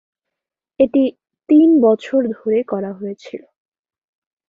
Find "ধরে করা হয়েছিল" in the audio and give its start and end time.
2.31-3.41